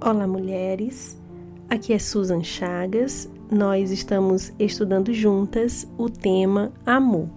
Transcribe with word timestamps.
Olá, 0.00 0.26
mulheres. 0.26 1.18
Aqui 1.70 1.92
é 1.92 1.98
Susan 1.98 2.42
Chagas. 2.42 3.30
Nós 3.50 3.90
estamos 3.90 4.52
estudando 4.58 5.14
juntas 5.14 5.88
o 5.96 6.10
tema 6.10 6.72
amor. 6.84 7.28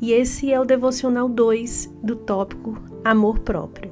E 0.00 0.12
esse 0.12 0.52
é 0.52 0.60
o 0.60 0.64
devocional 0.64 1.28
2 1.28 1.92
do 2.02 2.14
tópico 2.14 2.78
amor 3.04 3.40
próprio. 3.40 3.90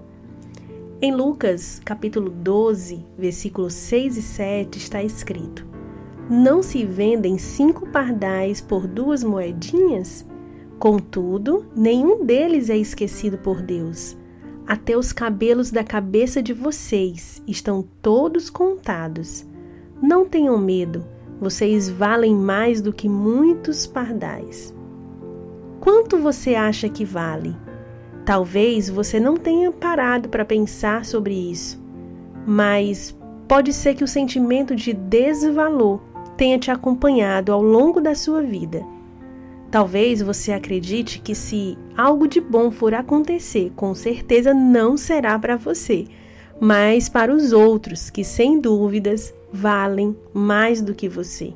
Em 1.01 1.13
Lucas, 1.13 1.81
capítulo 1.85 2.31
12, 2.31 3.05
versículos 3.19 3.73
6 3.73 4.17
e 4.19 4.23
7 4.23 4.79
está 4.79 5.03
escrito: 5.03 5.67
Não 6.31 6.63
se 6.63 6.85
vendem 6.85 7.37
cinco 7.37 7.89
pardais 7.89 8.61
por 8.61 8.87
duas 8.87 9.25
moedinhas? 9.25 10.25
Contudo, 10.79 11.67
nenhum 11.75 12.25
deles 12.25 12.71
é 12.71 12.77
esquecido 12.77 13.39
por 13.39 13.61
Deus. 13.61 14.17
Até 14.67 14.97
os 14.97 15.13
cabelos 15.13 15.71
da 15.71 15.85
cabeça 15.85 16.43
de 16.43 16.55
vocês 16.55 17.43
estão 17.47 17.85
todos 18.01 18.49
contados. 18.49 19.47
Não 20.03 20.25
tenham 20.25 20.57
medo, 20.57 21.05
vocês 21.39 21.91
valem 21.91 22.35
mais 22.35 22.81
do 22.81 22.93
que 22.93 23.09
muitos 23.09 23.87
pardais. 23.87 24.75
Quanto 25.81 26.17
você 26.17 26.55
acha 26.55 26.89
que 26.89 27.05
vale? 27.05 27.55
Talvez 28.25 28.89
você 28.89 29.21
não 29.21 29.37
tenha 29.37 29.71
parado 29.71 30.31
para 30.31 30.47
pensar 30.47 31.05
sobre 31.05 31.35
isso, 31.35 31.79
mas 32.47 33.15
pode 33.47 33.71
ser 33.71 33.95
que 33.95 34.05
o 34.05 34.09
sentimento 34.09 34.75
de 34.75 34.95
desvalor 34.95 36.01
tenha 36.39 36.59
te 36.59 36.71
acompanhado 36.71 37.53
ao 37.53 37.63
longo 37.63 38.01
da 38.01 38.15
sua 38.15 38.41
vida. 38.41 38.94
Talvez 39.75 40.23
você 40.23 40.53
acredite 40.53 41.19
que 41.19 41.35
se 41.35 41.77
algo 41.97 42.29
de 42.29 42.41
bom 42.41 42.71
for 42.71 42.95
acontecer, 42.95 43.73
com 43.75 43.93
certeza 43.93 44.55
não 44.55 44.97
será 44.97 45.37
para 45.37 45.57
você, 45.57 46.07
mas 46.61 47.09
para 47.09 47.35
os 47.35 47.51
outros 47.51 48.09
que 48.09 48.23
sem 48.23 48.61
dúvidas 48.61 49.35
valem 49.53 50.17
mais 50.33 50.81
do 50.81 50.95
que 50.95 51.09
você. 51.09 51.53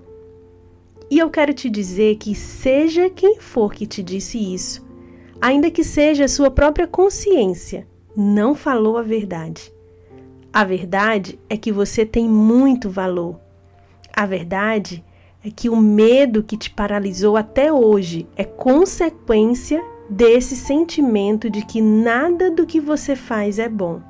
E 1.08 1.16
eu 1.16 1.30
quero 1.30 1.55
te 1.55 1.70
dizer 1.70 2.16
que 2.16 2.34
seja 2.34 3.08
quem 3.08 3.38
for 3.38 3.72
que 3.72 3.86
te 3.86 4.02
disse 4.02 4.53
isso, 4.53 4.84
ainda 5.41 5.70
que 5.70 5.84
seja 5.84 6.25
a 6.25 6.28
sua 6.28 6.50
própria 6.50 6.88
consciência, 6.88 7.86
não 8.16 8.53
falou 8.53 8.98
a 8.98 9.03
verdade. 9.03 9.72
A 10.53 10.64
verdade 10.64 11.38
é 11.48 11.56
que 11.56 11.70
você 11.70 12.05
tem 12.05 12.28
muito 12.28 12.91
valor. 12.91 13.38
A 14.12 14.27
verdade 14.27 15.05
é 15.44 15.50
que 15.50 15.69
o 15.69 15.77
medo 15.77 16.42
que 16.42 16.56
te 16.56 16.70
paralisou 16.70 17.36
até 17.36 17.72
hoje 17.72 18.27
é 18.36 18.44
consequência 18.44 19.83
desse 20.11 20.56
sentimento 20.56 21.48
de 21.48 21.64
que 21.64 21.81
nada 21.81 22.50
do 22.50 22.67
que 22.67 22.81
você 22.81 23.14
faz 23.14 23.59
é 23.59 23.69
bom. 23.69 24.00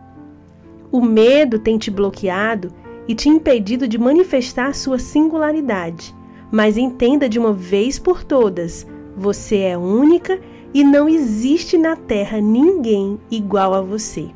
O 0.91 1.03
medo 1.03 1.59
tem 1.59 1.77
te 1.77 1.91
bloqueado 1.91 2.73
e 3.07 3.15
te 3.15 3.29
impedido 3.29 3.87
de 3.87 3.99
manifestar 3.99 4.75
sua 4.75 4.99
singularidade. 4.99 6.15
Mas 6.51 6.79
entenda 6.79 7.29
de 7.29 7.39
uma 7.39 7.53
vez 7.53 7.99
por 7.99 8.25
todas: 8.25 8.87
você 9.15 9.59
é 9.59 9.77
única 9.77 10.41
e 10.73 10.83
não 10.83 11.09
existe 11.09 11.77
na 11.77 11.95
terra 11.95 12.41
ninguém 12.41 13.21
igual 13.31 13.75
a 13.75 13.83
você. 13.83 14.31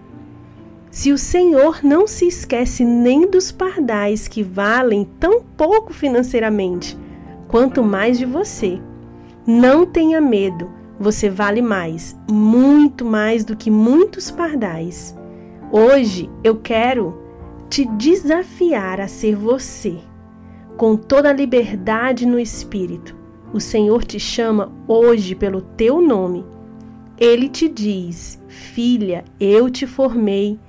Se 0.93 1.11
o 1.11 1.17
Senhor 1.17 1.83
não 1.83 2.07
se 2.07 2.27
esquece 2.27 2.85
nem 2.85 3.27
dos 3.27 3.51
pardais 3.51 4.29
que 4.29 4.43
valem 4.43 5.09
tão 5.19 5.43
pouco 5.43 5.91
financeiramente, 5.91 6.98
quanto 7.48 7.83
mais 7.83 8.19
de 8.19 8.27
você. 8.27 8.79
Não 9.47 9.87
tenha 9.87 10.20
medo, 10.20 10.70
você 11.01 11.31
vale 11.31 11.63
mais, 11.63 12.15
muito 12.31 13.07
mais 13.07 13.43
do 13.43 13.57
que 13.57 13.70
muitos 13.70 14.31
pardais. 14.31 15.17
Hoje 15.73 16.29
eu 16.45 16.57
quero 16.57 17.19
te 17.70 17.87
desafiar 17.87 19.01
a 19.01 19.09
ser 19.09 19.35
você, 19.35 19.97
com 20.77 20.95
toda 20.95 21.31
a 21.31 21.33
liberdade 21.33 22.27
no 22.27 22.39
espírito. 22.39 23.17
O 23.51 23.61
Senhor 23.61 24.05
te 24.05 24.20
chama 24.20 24.70
hoje 24.86 25.35
pelo 25.35 25.63
teu 25.63 26.03
nome. 26.03 26.45
Ele 27.19 27.48
te 27.48 27.67
diz: 27.67 28.39
Filha, 28.47 29.24
eu 29.41 29.70
te 29.70 29.86
formei 29.86 30.61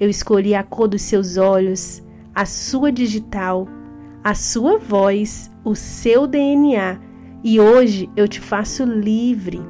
eu 0.00 0.08
escolhi 0.08 0.54
a 0.54 0.62
cor 0.62 0.88
dos 0.88 1.02
seus 1.02 1.36
olhos, 1.36 2.02
a 2.34 2.46
sua 2.46 2.92
digital, 2.92 3.66
a 4.22 4.34
sua 4.34 4.78
voz, 4.78 5.50
o 5.64 5.74
seu 5.74 6.26
DNA 6.26 7.00
e 7.42 7.60
hoje 7.60 8.10
eu 8.16 8.26
te 8.26 8.40
faço 8.40 8.84
livre. 8.84 9.60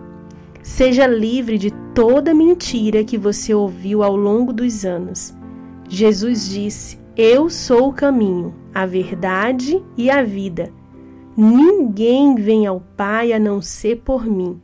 Seja 0.63 1.07
livre 1.07 1.59
de 1.59 1.71
toda 1.95 2.35
mentira 2.35 3.05
que 3.05 3.19
você 3.19 3.55
ouviu 3.55 4.03
ao 4.03 4.17
longo 4.17 4.53
dos 4.53 4.85
anos. 4.85 5.35
Jesus 5.89 6.49
disse: 6.49 6.99
Eu 7.17 7.49
sou 7.49 7.89
o 7.89 7.93
caminho, 7.93 8.55
a 8.75 8.87
verdade 8.87 9.83
e 9.97 10.11
a 10.11 10.23
vida. 10.23 10.73
Ninguém 11.37 12.35
vem 12.35 12.67
ao 12.67 12.81
Pai 12.97 13.33
a 13.33 13.39
não 13.39 13.63
ser 13.63 14.01
por 14.01 14.27
mim. 14.27 14.61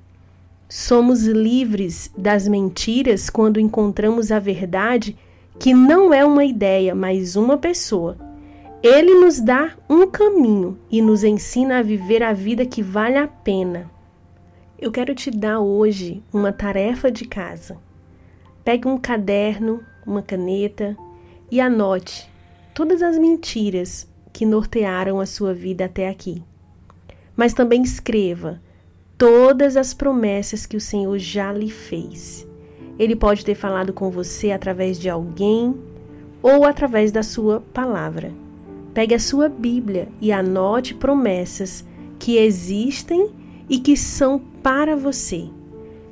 Somos 0.69 1.25
livres 1.25 2.11
das 2.17 2.49
mentiras 2.49 3.31
quando 3.31 3.61
encontramos 3.61 4.33
a 4.33 4.39
verdade 4.39 5.17
que 5.59 5.73
não 5.73 6.13
é 6.13 6.25
uma 6.25 6.45
ideia, 6.45 6.95
mas 6.95 7.37
uma 7.37 7.57
pessoa. 7.57 8.17
Ele 8.83 9.15
nos 9.15 9.41
dá 9.41 9.73
um 9.89 10.07
caminho 10.07 10.79
e 10.91 11.01
nos 11.01 11.25
ensina 11.25 11.79
a 11.79 11.83
viver 11.83 12.23
a 12.23 12.33
vida 12.33 12.67
que 12.67 12.83
vale 12.83 13.17
a 13.17 13.27
pena. 13.27 13.91
Eu 14.79 14.93
quero 14.93 15.15
te 15.15 15.31
dar 15.31 15.61
hoje 15.61 16.23
uma 16.33 16.53
tarefa 16.53 17.11
de 17.11 17.25
casa. 17.25 17.79
Pegue 18.63 18.87
um 18.87 18.99
caderno, 18.99 19.81
uma 20.07 20.23
caneta 20.23 20.97
e 21.51 21.61
anote 21.61 22.31
todas 22.75 23.03
as 23.03 23.17
mentiras 23.17 24.07
que 24.33 24.45
nortearam 24.45 25.21
a 25.21 25.27
sua 25.27 25.55
vida 25.55 25.85
até 25.85 26.09
aqui. 26.09 26.43
Mas 27.37 27.55
também 27.55 27.83
escreva 27.83 28.61
todas 29.17 29.77
as 29.77 29.95
promessas 29.95 30.67
que 30.67 30.77
o 30.77 30.81
Senhor 30.81 31.17
já 31.19 31.53
lhe 31.53 31.71
fez. 31.71 32.47
Ele 32.99 33.17
pode 33.17 33.45
ter 33.45 33.55
falado 33.55 33.93
com 33.93 34.11
você 34.11 34.51
através 34.51 34.99
de 34.99 35.09
alguém 35.09 35.75
ou 36.43 36.65
através 36.65 37.11
da 37.11 37.23
sua 37.23 37.61
palavra. 37.73 38.33
Pegue 38.93 39.15
a 39.15 39.19
sua 39.19 39.49
Bíblia 39.49 40.09
e 40.21 40.31
anote 40.31 40.95
promessas 40.95 41.85
que 42.19 42.37
existem 42.37 43.31
e 43.69 43.79
que 43.79 43.97
são 43.97 44.39
para 44.63 44.95
você. 44.95 45.49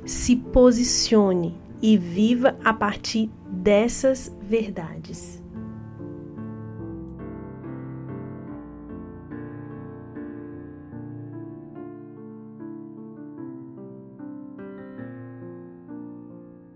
Se 0.05 0.35
posicione 0.35 1.55
e 1.81 1.97
viva 1.97 2.55
a 2.63 2.73
partir 2.73 3.29
dessas 3.49 4.35
verdades. 4.41 5.42